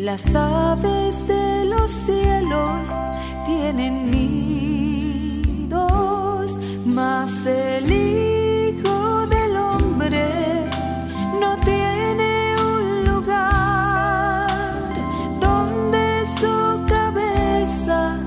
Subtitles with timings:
[0.00, 2.88] Las aves de los cielos
[3.46, 5.76] tienen nidos,
[6.86, 10.68] mas el Hijo del Hombre
[11.40, 14.46] no tiene un lugar
[15.40, 18.20] donde su cabeza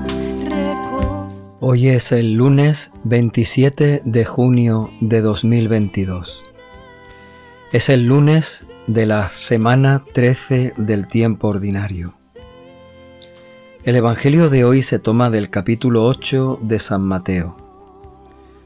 [0.44, 1.54] reposa.
[1.60, 6.44] Hoy es el lunes 27 de junio de 2022.
[7.72, 12.14] Es el lunes de la semana 13 del tiempo ordinario.
[13.84, 17.56] El Evangelio de hoy se toma del capítulo 8 de San Mateo.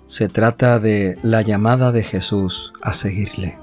[0.07, 3.59] Se trata de la llamada de Jesús a seguirle.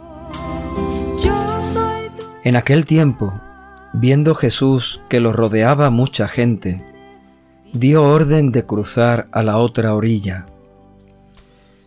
[2.43, 3.33] En aquel tiempo,
[3.93, 6.85] viendo Jesús que lo rodeaba mucha gente,
[7.73, 10.45] dio orden de cruzar a la otra orilla.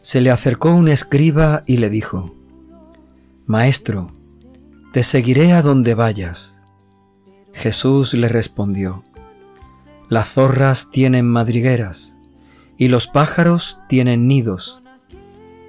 [0.00, 2.34] Se le acercó un escriba y le dijo,
[3.46, 4.15] Maestro,
[4.96, 6.62] te seguiré a donde vayas.
[7.52, 9.04] Jesús le respondió,
[10.08, 12.16] Las zorras tienen madrigueras
[12.78, 14.80] y los pájaros tienen nidos,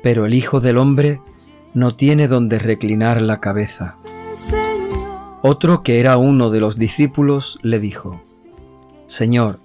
[0.02, 1.20] pero el Hijo del Hombre
[1.74, 3.98] no tiene donde reclinar la cabeza.
[5.42, 8.24] Otro que era uno de los discípulos le dijo,
[9.08, 9.60] Señor,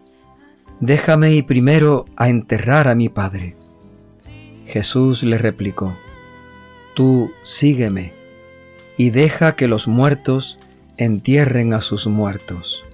[0.80, 3.54] déjame ir primero a enterrar a mi Padre.
[4.66, 5.96] Jesús le replicó,
[6.96, 8.21] Tú sígueme
[8.96, 10.58] y deja que los muertos
[10.96, 12.84] entierren a sus muertos.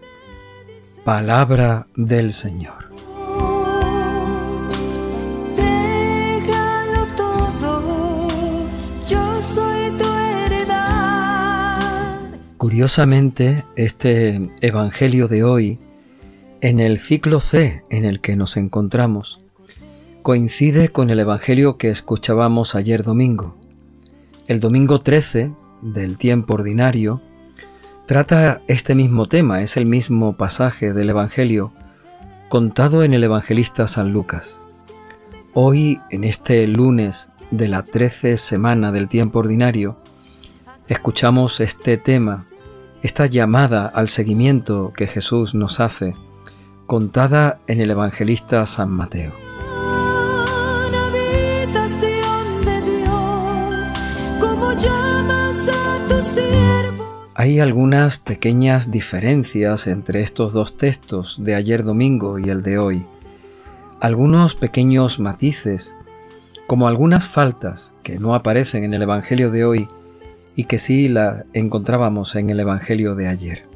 [1.04, 2.90] Palabra del Señor.
[5.56, 8.28] Déjalo todo,
[9.08, 11.40] yo soy tu heredad.
[12.56, 15.80] Curiosamente, este Evangelio de hoy,
[16.60, 19.40] en el ciclo C en el que nos encontramos,
[20.22, 23.56] coincide con el Evangelio que escuchábamos ayer domingo.
[24.46, 27.20] El domingo 13 del tiempo ordinario,
[28.06, 31.72] trata este mismo tema, es el mismo pasaje del Evangelio
[32.48, 34.62] contado en el evangelista San Lucas.
[35.52, 39.98] Hoy, en este lunes de la 13 semana del tiempo ordinario,
[40.88, 42.46] escuchamos este tema,
[43.02, 46.14] esta llamada al seguimiento que Jesús nos hace,
[46.86, 49.34] contada en el evangelista San Mateo.
[57.40, 63.06] Hay algunas pequeñas diferencias entre estos dos textos de ayer domingo y el de hoy.
[64.00, 65.94] Algunos pequeños matices,
[66.66, 69.88] como algunas faltas que no aparecen en el Evangelio de hoy
[70.56, 73.68] y que sí la encontrábamos en el Evangelio de ayer.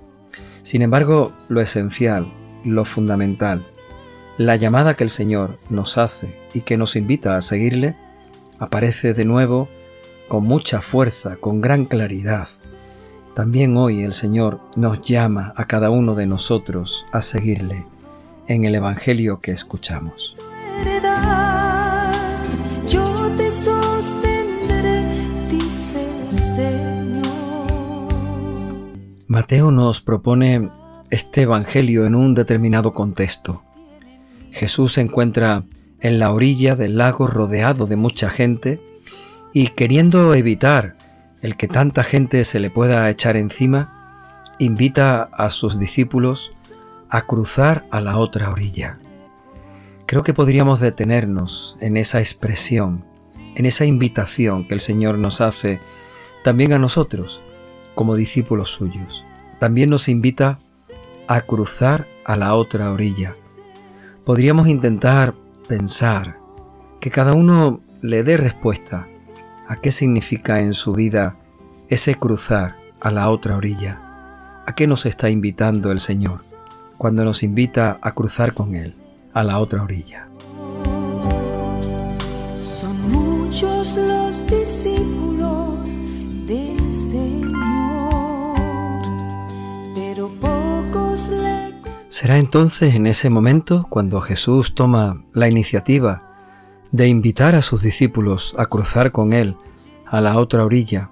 [0.63, 2.27] Sin embargo, lo esencial,
[2.65, 3.65] lo fundamental,
[4.39, 7.95] la llamada que el Señor nos hace y que nos invita a seguirle,
[8.59, 9.69] aparece de nuevo
[10.27, 12.49] con mucha fuerza, con gran claridad
[13.35, 17.87] también hoy el Señor nos llama a cada uno de nosotros a seguirle
[18.47, 20.37] en el Evangelio que escuchamos.
[29.27, 30.69] Mateo nos propone
[31.11, 33.63] este Evangelio en un determinado contexto.
[34.51, 35.65] Jesús se encuentra
[36.01, 38.81] en la orilla del lago rodeado de mucha gente
[39.55, 40.97] y queriendo evitar
[41.43, 46.53] el que tanta gente se le pueda echar encima, invita a sus discípulos
[47.11, 48.99] a cruzar a la otra orilla.
[50.07, 53.05] Creo que podríamos detenernos en esa expresión,
[53.57, 55.81] en esa invitación que el Señor nos hace
[56.45, 57.43] también a nosotros
[57.95, 59.25] como discípulos suyos.
[59.59, 60.59] También nos invita
[61.27, 63.37] a cruzar a la otra orilla.
[64.25, 65.35] Podríamos intentar
[65.69, 66.37] pensar
[67.01, 69.09] que cada uno le dé respuesta
[69.73, 71.37] a qué significa en su vida
[71.89, 74.63] ese cruzar a la otra orilla.
[74.67, 76.41] ¿A qué nos está invitando el Señor
[76.99, 78.95] cuando nos invita a cruzar con Él
[79.33, 80.29] a la otra orilla?
[82.63, 85.87] Son muchos los discípulos
[86.47, 88.55] del Señor,
[89.95, 91.73] pero pocos le...
[92.09, 96.32] Será entonces en ese momento cuando Jesús toma la iniciativa
[96.93, 99.57] de invitar a sus discípulos a cruzar con Él
[100.07, 101.11] a la otra orilla.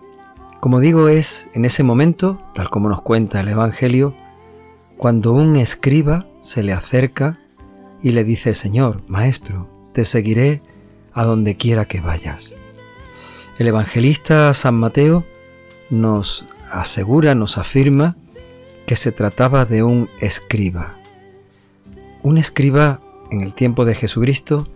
[0.60, 4.14] Como digo, es en ese momento, tal como nos cuenta el Evangelio,
[4.98, 7.38] cuando un escriba se le acerca
[8.02, 10.62] y le dice, Señor, Maestro, te seguiré
[11.14, 12.56] a donde quiera que vayas.
[13.58, 15.24] El evangelista San Mateo
[15.90, 18.16] nos asegura, nos afirma
[18.86, 20.96] que se trataba de un escriba.
[22.22, 23.00] Un escriba
[23.30, 24.68] en el tiempo de Jesucristo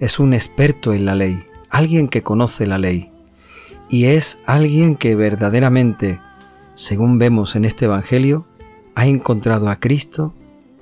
[0.00, 3.10] es un experto en la ley, alguien que conoce la ley,
[3.88, 6.20] y es alguien que verdaderamente,
[6.74, 8.46] según vemos en este Evangelio,
[8.94, 10.34] ha encontrado a Cristo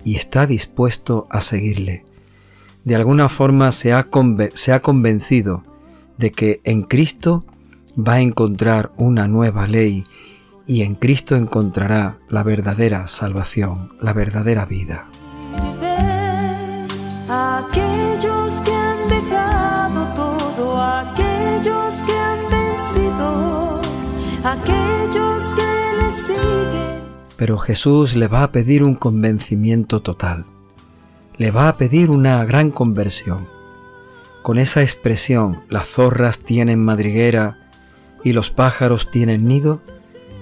[0.05, 2.05] y está dispuesto a seguirle.
[2.85, 4.09] De alguna forma se ha,
[4.55, 5.63] se ha convencido
[6.19, 7.45] de que en Cristo
[7.97, 10.05] va a encontrar una nueva ley
[10.67, 15.09] y en Cristo encontrará la verdadera salvación, la verdadera vida.
[27.43, 30.47] Pero Jesús le va a pedir un convencimiento total.
[31.39, 33.49] Le va a pedir una gran conversión.
[34.43, 37.59] Con esa expresión, las zorras tienen madriguera
[38.23, 39.83] y los pájaros tienen nido,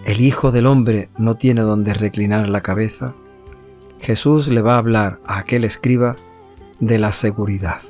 [0.05, 3.15] el Hijo del Hombre no tiene donde reclinar la cabeza,
[3.99, 6.17] Jesús le va a hablar a aquel escriba
[6.81, 7.81] de la seguridad.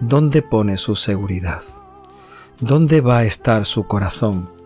[0.00, 1.62] ¿Dónde pone su seguridad?
[2.58, 4.58] ¿Dónde va a estar su corazón?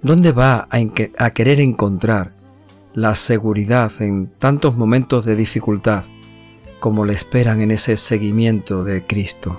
[0.00, 2.33] ¿Dónde va a, querer encontrar
[2.94, 6.04] la seguridad en tantos momentos de dificultad
[6.78, 9.58] como le esperan en ese seguimiento de Cristo?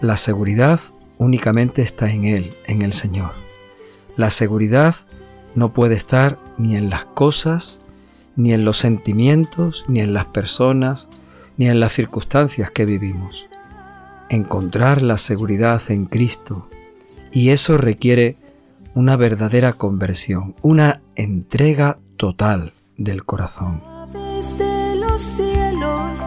[0.00, 0.80] La seguridad
[1.18, 3.32] únicamente está en Él, en el Señor.
[4.16, 4.96] La seguridad
[5.54, 7.80] no puede estar ni en las cosas,
[8.34, 11.08] ni en los sentimientos, ni en las personas,
[11.56, 13.48] ni en las circunstancias que vivimos.
[14.30, 16.68] Encontrar la seguridad en Cristo,
[17.30, 18.36] y eso requiere
[18.94, 23.82] una verdadera conversión, una entrega total del corazón.
[24.96, 26.20] los cielos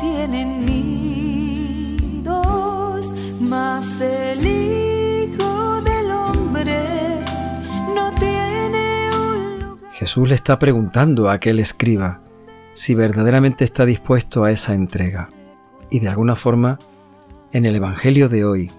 [0.00, 2.32] tienen nidos,
[3.40, 7.20] mas el Hijo del Hombre
[7.94, 9.92] no tiene un lugar.
[9.92, 12.20] Jesús le está preguntando a aquel escriba
[12.72, 15.30] si verdaderamente está dispuesto a esa entrega.
[15.90, 16.78] Y de alguna forma,
[17.52, 18.70] en el Evangelio de hoy,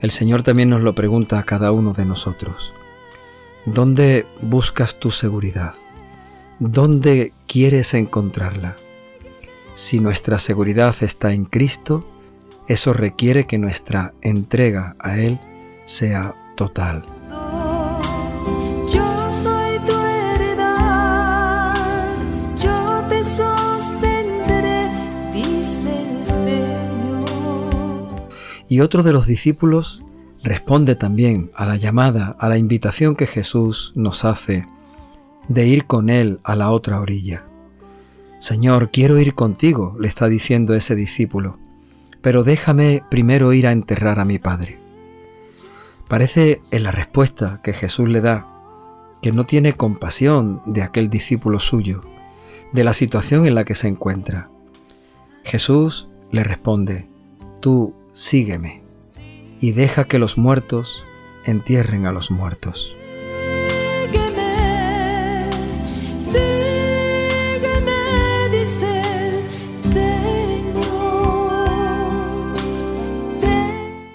[0.00, 2.72] el Señor también nos lo pregunta a cada uno de nosotros.
[3.66, 5.74] ¿Dónde buscas tu seguridad?
[6.62, 8.76] ¿Dónde quieres encontrarla?
[9.72, 12.06] Si nuestra seguridad está en Cristo,
[12.68, 15.40] eso requiere que nuestra entrega a Él
[15.86, 17.06] sea total.
[18.92, 21.74] Yo soy tu heredad,
[22.62, 24.90] yo te sostendré,
[25.32, 27.24] dice el Señor.
[28.68, 30.02] Y otro de los discípulos
[30.42, 34.66] responde también a la llamada, a la invitación que Jesús nos hace
[35.50, 37.44] de ir con Él a la otra orilla.
[38.38, 41.58] Señor, quiero ir contigo, le está diciendo ese discípulo,
[42.22, 44.78] pero déjame primero ir a enterrar a mi Padre.
[46.06, 48.46] Parece en la respuesta que Jesús le da
[49.22, 52.04] que no tiene compasión de aquel discípulo suyo,
[52.72, 54.50] de la situación en la que se encuentra.
[55.42, 57.08] Jesús le responde,
[57.60, 58.84] tú sígueme
[59.60, 61.04] y deja que los muertos
[61.44, 62.96] entierren a los muertos.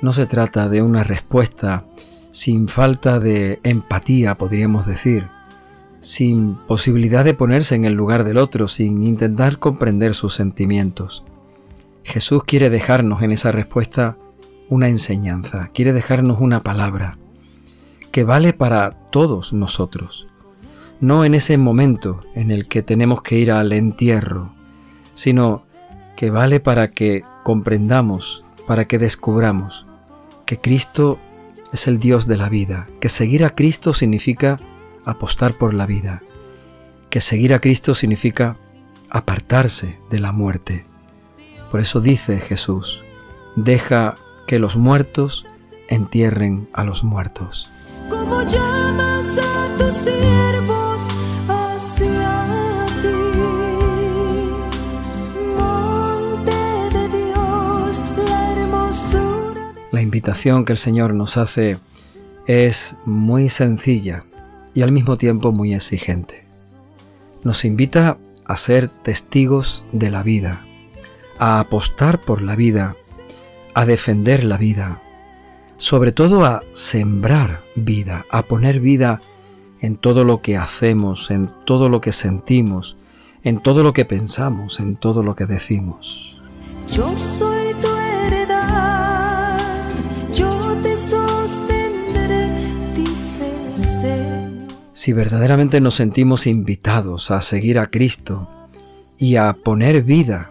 [0.06, 1.88] No se trata de una respuesta
[2.30, 5.30] sin falta de empatía, podríamos decir,
[6.00, 11.26] sin posibilidad de ponerse en el lugar del otro, sin intentar comprender sus sentimientos.
[12.04, 14.16] Jesús quiere dejarnos en esa respuesta
[14.70, 17.18] una enseñanza, quiere dejarnos una palabra
[18.12, 20.28] que vale para todos nosotros,
[21.00, 24.54] no en ese momento en el que tenemos que ir al entierro,
[25.16, 25.66] sino
[26.16, 29.88] que vale para que comprendamos, para que descubramos
[30.46, 31.20] que Cristo
[31.74, 34.60] es el Dios de la vida, que seguir a Cristo significa
[35.04, 36.22] apostar por la vida,
[37.10, 38.58] que seguir a Cristo significa
[39.10, 40.86] apartarse de la muerte.
[41.72, 43.04] Por eso dice Jesús,
[43.56, 44.16] deja
[44.48, 45.46] que los muertos
[45.88, 47.70] entierren a los muertos.
[48.48, 50.85] Llamas a
[60.16, 61.78] invitación que el Señor nos hace
[62.48, 64.24] es muy sencilla
[64.74, 66.46] y al mismo tiempo muy exigente.
[67.44, 70.66] Nos invita a ser testigos de la vida,
[71.38, 72.96] a apostar por la vida,
[73.74, 75.02] a defender la vida,
[75.76, 79.20] sobre todo a sembrar vida, a poner vida
[79.82, 82.96] en todo lo que hacemos, en todo lo que sentimos,
[83.44, 86.40] en todo lo que pensamos, en todo lo que decimos.
[86.90, 87.65] Yo soy
[95.06, 98.50] Si verdaderamente nos sentimos invitados a seguir a Cristo
[99.20, 100.50] y a poner vida,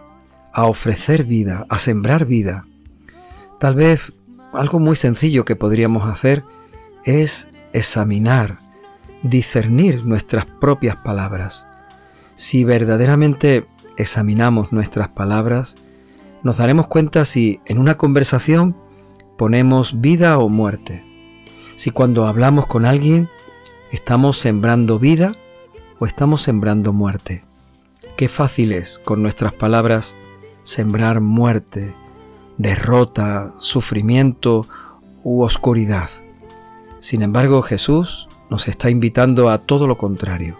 [0.53, 2.65] a ofrecer vida, a sembrar vida,
[3.59, 4.13] tal vez
[4.53, 6.45] algo muy sencillo que podríamos hacer
[7.03, 8.59] es examinar,
[9.23, 11.67] discernir nuestras propias palabras.
[12.35, 13.65] Si verdaderamente
[13.97, 15.75] examinamos nuestras palabras,
[16.43, 18.73] nos daremos cuenta si en una conversación
[19.37, 21.03] ponemos vida o muerte.
[21.75, 23.27] Si cuando hablamos con alguien
[23.95, 25.35] estamos sembrando vida
[25.99, 27.45] o estamos sembrando muerte.
[28.17, 30.17] Qué fácil es con nuestras palabras
[30.63, 31.95] sembrar muerte,
[32.57, 34.67] derrota, sufrimiento
[35.23, 36.09] u oscuridad.
[36.99, 40.57] Sin embargo, Jesús nos está invitando a todo lo contrario.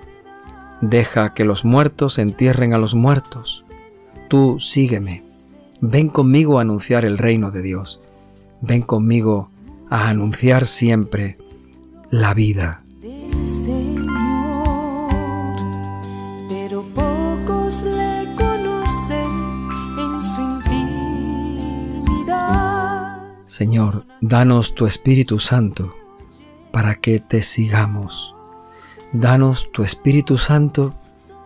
[0.79, 3.65] Deja que los muertos entierren a los muertos.
[4.29, 5.25] Tú sígueme.
[5.81, 7.99] Ven conmigo a anunciar el reino de Dios.
[8.61, 9.49] Ven conmigo
[9.89, 11.37] a anunciar siempre
[12.09, 12.84] la vida.
[23.55, 25.95] Señor, danos tu Espíritu Santo
[26.73, 28.35] para que te sigamos.
[29.13, 30.93] Danos tu Espíritu Santo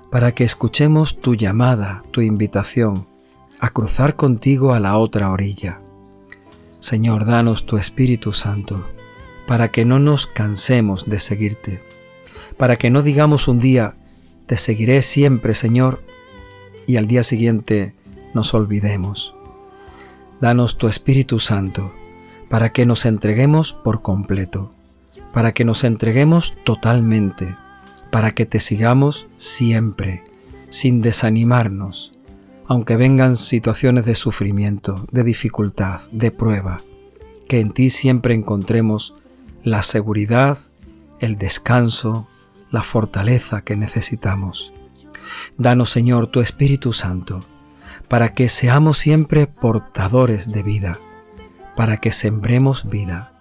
[0.09, 3.05] para que escuchemos tu llamada, tu invitación
[3.59, 5.81] a cruzar contigo a la otra orilla.
[6.79, 8.89] Señor, danos tu Espíritu Santo,
[9.45, 11.79] para que no nos cansemos de seguirte,
[12.57, 13.97] para que no digamos un día,
[14.47, 16.03] te seguiré siempre, Señor,
[16.87, 17.93] y al día siguiente
[18.33, 19.35] nos olvidemos.
[20.41, 21.93] Danos tu Espíritu Santo,
[22.49, 24.73] para que nos entreguemos por completo,
[25.33, 27.55] para que nos entreguemos totalmente,
[28.11, 30.23] para que te sigamos siempre,
[30.69, 32.17] sin desanimarnos,
[32.65, 36.81] aunque vengan situaciones de sufrimiento, de dificultad, de prueba,
[37.47, 39.15] que en ti siempre encontremos
[39.63, 40.57] la seguridad,
[41.19, 42.27] el descanso,
[42.71, 44.73] la fortaleza que necesitamos.
[45.57, 47.43] Danos, Señor, tu Espíritu Santo,
[48.07, 50.99] para que seamos siempre portadores de vida,
[51.79, 53.31] para que sembremos vida,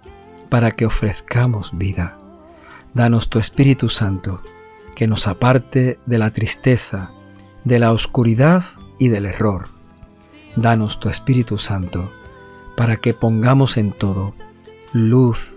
[0.49, 2.17] para que ofrezcamos vida.
[2.95, 4.45] Danos tu Espíritu Santo,
[4.95, 7.11] que nos aparte de la tristeza,
[7.65, 8.63] de la oscuridad
[8.97, 9.67] y del error.
[10.55, 12.13] Danos tu Espíritu Santo
[12.77, 14.37] para que pongamos en todo
[14.93, 15.57] luz,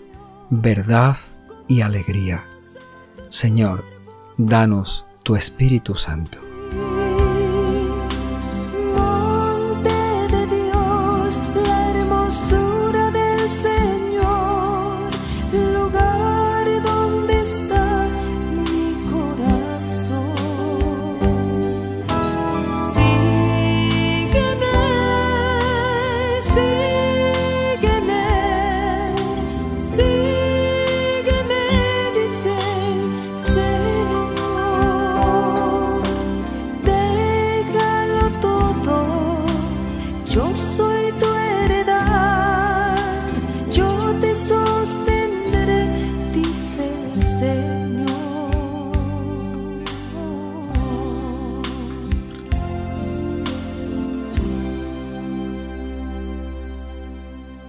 [0.49, 1.17] verdad
[1.67, 2.45] y alegría.
[3.29, 3.85] Señor,
[4.39, 6.50] danos tu Espíritu Santo.